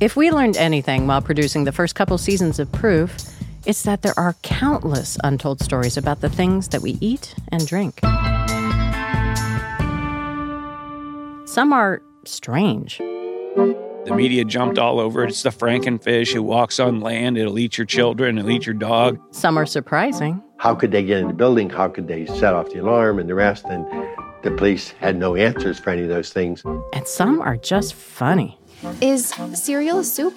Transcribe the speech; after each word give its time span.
If 0.00 0.16
we 0.16 0.32
learned 0.32 0.56
anything 0.56 1.06
while 1.06 1.22
producing 1.22 1.64
the 1.64 1.72
first 1.72 1.94
couple 1.94 2.18
seasons 2.18 2.58
of 2.58 2.70
Proof, 2.72 3.16
it's 3.64 3.84
that 3.84 4.02
there 4.02 4.18
are 4.18 4.34
countless 4.42 5.16
untold 5.22 5.60
stories 5.60 5.96
about 5.96 6.20
the 6.20 6.28
things 6.28 6.68
that 6.68 6.82
we 6.82 6.98
eat 7.00 7.34
and 7.52 7.64
drink. 7.64 8.00
Some 11.46 11.72
are 11.72 12.02
strange. 12.24 12.98
The 12.98 14.12
media 14.14 14.44
jumped 14.44 14.78
all 14.78 14.98
over 14.98 15.22
it. 15.22 15.30
It's 15.30 15.44
the 15.44 15.50
frankenfish 15.50 16.34
who 16.34 16.42
walks 16.42 16.80
on 16.80 17.00
land. 17.00 17.38
It'll 17.38 17.58
eat 17.58 17.78
your 17.78 17.86
children. 17.86 18.36
It'll 18.36 18.50
eat 18.50 18.66
your 18.66 18.74
dog. 18.74 19.20
Some 19.30 19.56
are 19.56 19.64
surprising. 19.64 20.42
How 20.56 20.74
could 20.74 20.90
they 20.90 21.04
get 21.04 21.18
in 21.18 21.28
the 21.28 21.34
building? 21.34 21.70
How 21.70 21.88
could 21.88 22.08
they 22.08 22.26
set 22.26 22.52
off 22.52 22.70
the 22.70 22.80
alarm 22.80 23.20
and 23.20 23.28
the 23.28 23.34
rest? 23.34 23.64
And 23.66 23.86
the 24.42 24.50
police 24.50 24.90
had 24.90 25.16
no 25.16 25.36
answers 25.36 25.78
for 25.78 25.90
any 25.90 26.02
of 26.02 26.08
those 26.08 26.32
things. 26.32 26.64
And 26.92 27.06
some 27.06 27.40
are 27.40 27.56
just 27.56 27.94
funny. 27.94 28.58
Is 29.00 29.34
cereal 29.54 30.00
a 30.00 30.04
soup? 30.04 30.34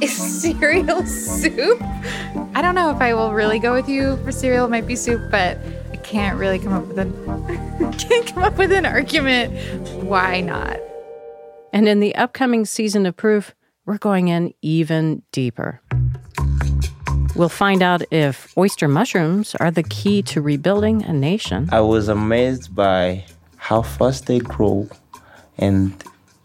Is 0.00 0.16
cereal 0.42 1.04
soup? 1.06 1.80
I 2.54 2.62
don't 2.62 2.74
know 2.74 2.90
if 2.90 3.00
I 3.00 3.14
will 3.14 3.32
really 3.32 3.58
go 3.58 3.72
with 3.72 3.88
you 3.88 4.16
for 4.18 4.32
cereal. 4.32 4.66
It 4.66 4.70
might 4.70 4.86
be 4.86 4.96
soup, 4.96 5.30
but 5.30 5.58
I 5.92 5.96
can't 5.96 6.38
really 6.38 6.58
come 6.58 6.72
up 6.72 6.86
with 6.86 6.98
an 6.98 7.92
can't 7.98 8.26
come 8.26 8.42
up 8.42 8.58
with 8.58 8.72
an 8.72 8.86
argument. 8.86 9.52
Why 10.02 10.40
not? 10.40 10.78
And 11.72 11.88
in 11.88 12.00
the 12.00 12.14
upcoming 12.14 12.64
season 12.64 13.06
of 13.06 13.16
Proof, 13.16 13.54
we're 13.84 13.98
going 13.98 14.28
in 14.28 14.54
even 14.62 15.22
deeper. 15.32 15.80
We'll 17.34 17.48
find 17.50 17.82
out 17.82 18.02
if 18.10 18.56
oyster 18.56 18.88
mushrooms 18.88 19.54
are 19.56 19.70
the 19.70 19.82
key 19.82 20.22
to 20.22 20.40
rebuilding 20.40 21.04
a 21.04 21.12
nation. 21.12 21.68
I 21.70 21.80
was 21.80 22.08
amazed 22.08 22.74
by 22.74 23.24
how 23.56 23.82
fast 23.82 24.26
they 24.26 24.38
grow 24.38 24.88
and 25.58 25.92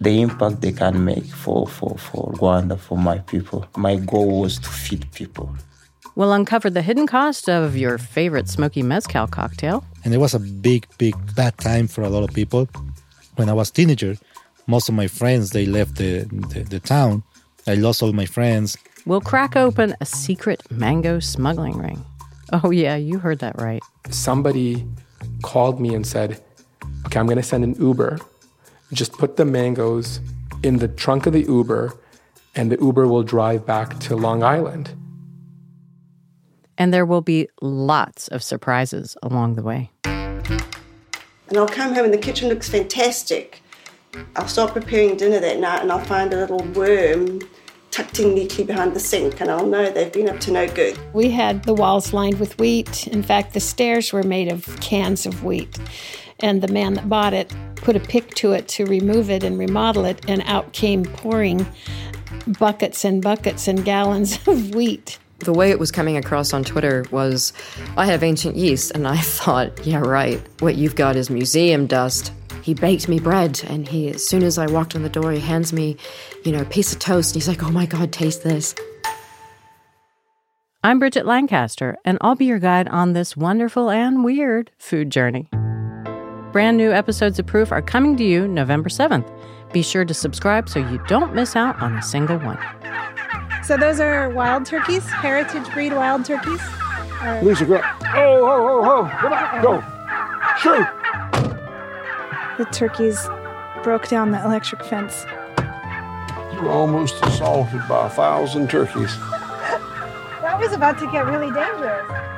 the 0.00 0.20
impact 0.22 0.60
they 0.60 0.72
can 0.72 1.04
make 1.04 1.26
for, 1.26 1.66
for, 1.66 1.96
for 1.98 2.32
Rwanda, 2.32 2.78
for 2.78 2.96
my 2.96 3.18
people. 3.18 3.66
My 3.76 3.96
goal 3.96 4.40
was 4.40 4.58
to 4.58 4.68
feed 4.68 5.10
people. 5.12 5.54
We'll 6.14 6.32
uncover 6.32 6.70
the 6.70 6.82
hidden 6.82 7.06
cost 7.06 7.48
of 7.48 7.76
your 7.76 7.98
favorite 7.98 8.48
smoky 8.48 8.82
mezcal 8.82 9.26
cocktail. 9.26 9.84
And 10.04 10.14
it 10.14 10.18
was 10.18 10.34
a 10.34 10.40
big, 10.40 10.86
big 10.98 11.14
bad 11.34 11.56
time 11.58 11.86
for 11.86 12.02
a 12.02 12.08
lot 12.08 12.24
of 12.24 12.34
people. 12.34 12.68
When 13.36 13.48
I 13.48 13.52
was 13.52 13.70
teenager, 13.70 14.16
most 14.66 14.88
of 14.88 14.94
my 14.94 15.06
friends 15.06 15.50
they 15.50 15.66
left 15.66 15.96
the, 15.96 16.24
the, 16.52 16.62
the 16.62 16.80
town. 16.80 17.22
I 17.66 17.74
lost 17.74 18.02
all 18.02 18.12
my 18.12 18.26
friends. 18.26 18.76
We'll 19.06 19.20
crack 19.20 19.56
open 19.56 19.94
a 20.00 20.06
secret 20.06 20.62
mango 20.70 21.20
smuggling 21.20 21.78
ring. 21.78 22.04
Oh 22.52 22.70
yeah, 22.70 22.96
you 22.96 23.18
heard 23.18 23.38
that 23.40 23.60
right. 23.60 23.82
Somebody 24.10 24.86
called 25.42 25.80
me 25.80 25.94
and 25.94 26.06
said, 26.06 26.42
"Okay, 27.06 27.20
I'm 27.20 27.26
going 27.26 27.36
to 27.36 27.42
send 27.42 27.62
an 27.62 27.74
Uber. 27.80 28.18
Just 28.92 29.12
put 29.12 29.36
the 29.36 29.44
mangoes 29.44 30.20
in 30.62 30.78
the 30.78 30.88
trunk 30.88 31.26
of 31.26 31.32
the 31.32 31.42
Uber, 31.42 31.94
and 32.54 32.72
the 32.72 32.78
Uber 32.80 33.06
will 33.06 33.22
drive 33.22 33.66
back 33.66 33.98
to 34.00 34.16
Long 34.16 34.42
Island." 34.42 34.94
And 36.76 36.94
there 36.94 37.04
will 37.04 37.20
be 37.20 37.48
lots 37.60 38.28
of 38.28 38.42
surprises 38.42 39.16
along 39.22 39.54
the 39.54 39.62
way. 39.62 39.90
And 40.04 41.56
I'll 41.56 41.66
come 41.66 41.94
home 41.94 42.04
and 42.04 42.14
the 42.14 42.18
kitchen 42.18 42.48
looks 42.48 42.68
fantastic. 42.68 43.62
I'll 44.36 44.48
start 44.48 44.72
preparing 44.72 45.16
dinner 45.16 45.40
that 45.40 45.58
night 45.58 45.82
and 45.82 45.90
I'll 45.90 46.04
find 46.04 46.32
a 46.32 46.36
little 46.36 46.62
worm 46.74 47.40
tucked 47.90 48.20
in 48.20 48.34
neatly 48.34 48.64
behind 48.64 48.94
the 48.94 49.00
sink 49.00 49.40
and 49.40 49.50
I'll 49.50 49.66
know 49.66 49.90
they've 49.90 50.12
been 50.12 50.28
up 50.28 50.40
to 50.40 50.52
no 50.52 50.68
good. 50.68 50.98
We 51.14 51.30
had 51.30 51.64
the 51.64 51.74
walls 51.74 52.12
lined 52.12 52.38
with 52.38 52.58
wheat. 52.58 53.06
In 53.08 53.22
fact, 53.22 53.54
the 53.54 53.60
stairs 53.60 54.12
were 54.12 54.22
made 54.22 54.52
of 54.52 54.78
cans 54.80 55.26
of 55.26 55.42
wheat. 55.42 55.78
And 56.40 56.62
the 56.62 56.68
man 56.68 56.94
that 56.94 57.08
bought 57.08 57.34
it 57.34 57.52
put 57.76 57.96
a 57.96 58.00
pick 58.00 58.34
to 58.34 58.52
it 58.52 58.68
to 58.68 58.84
remove 58.84 59.30
it 59.30 59.42
and 59.42 59.58
remodel 59.58 60.04
it, 60.04 60.24
and 60.28 60.42
out 60.46 60.72
came 60.72 61.04
pouring 61.04 61.66
buckets 62.58 63.04
and 63.04 63.22
buckets 63.22 63.68
and 63.68 63.84
gallons 63.84 64.38
of 64.46 64.74
wheat. 64.74 65.18
The 65.40 65.52
way 65.52 65.70
it 65.70 65.78
was 65.78 65.92
coming 65.92 66.16
across 66.16 66.52
on 66.52 66.64
Twitter 66.64 67.04
was 67.12 67.52
I 67.96 68.06
have 68.06 68.22
ancient 68.22 68.56
yeast, 68.56 68.90
and 68.92 69.06
I 69.06 69.16
thought, 69.20 69.86
yeah, 69.86 70.00
right. 70.00 70.40
What 70.60 70.76
you've 70.76 70.96
got 70.96 71.16
is 71.16 71.30
museum 71.30 71.86
dust. 71.86 72.32
He 72.62 72.74
baked 72.74 73.08
me 73.08 73.18
bread, 73.18 73.62
and 73.68 73.88
he, 73.88 74.10
as 74.10 74.26
soon 74.26 74.42
as 74.42 74.58
I 74.58 74.66
walked 74.66 74.94
in 74.94 75.02
the 75.02 75.08
door, 75.08 75.32
he 75.32 75.40
hands 75.40 75.72
me, 75.72 75.96
you 76.44 76.52
know, 76.52 76.62
a 76.62 76.66
piece 76.66 76.92
of 76.92 76.98
toast. 76.98 77.34
And 77.34 77.42
he's 77.42 77.48
like, 77.48 77.62
oh 77.62 77.70
my 77.70 77.86
God, 77.86 78.12
taste 78.12 78.42
this. 78.42 78.74
I'm 80.84 80.98
Bridget 80.98 81.24
Lancaster, 81.24 81.96
and 82.04 82.18
I'll 82.20 82.36
be 82.36 82.46
your 82.46 82.58
guide 82.58 82.88
on 82.88 83.12
this 83.12 83.36
wonderful 83.36 83.90
and 83.90 84.24
weird 84.24 84.70
food 84.78 85.10
journey. 85.10 85.48
Brand 86.58 86.76
new 86.76 86.90
episodes 86.90 87.38
of 87.38 87.46
Proof 87.46 87.70
are 87.70 87.80
coming 87.80 88.16
to 88.16 88.24
you 88.24 88.48
November 88.48 88.88
7th. 88.88 89.24
Be 89.72 89.80
sure 89.80 90.04
to 90.04 90.12
subscribe 90.12 90.68
so 90.68 90.80
you 90.80 91.00
don't 91.06 91.32
miss 91.32 91.54
out 91.54 91.80
on 91.80 91.94
a 91.94 92.02
single 92.02 92.36
one. 92.38 92.58
So 93.62 93.76
those 93.76 94.00
are 94.00 94.28
wild 94.30 94.66
turkeys, 94.66 95.06
heritage 95.08 95.72
breed 95.72 95.92
wild 95.92 96.24
turkeys. 96.24 96.60
Or- 97.22 97.40
Lisa, 97.44 97.64
go. 97.64 97.76
Oh, 97.76 98.42
oh, 98.42 98.82
oh, 98.82 98.90
oh. 98.90 99.08
Come 99.20 99.32
on, 99.32 99.62
go. 99.62 99.80
Shoot. 100.58 100.88
the 102.58 102.64
turkeys 102.72 103.28
broke 103.84 104.08
down 104.08 104.32
the 104.32 104.44
electric 104.44 104.82
fence. 104.84 105.26
You 106.54 106.62
were 106.62 106.70
almost 106.70 107.24
assaulted 107.24 107.82
by 107.88 108.08
a 108.08 108.10
thousand 108.10 108.68
turkeys. 108.68 109.16
That 110.42 110.58
was 110.58 110.72
about 110.72 110.98
to 110.98 111.06
get 111.12 111.24
really 111.26 111.52
dangerous. 111.52 112.37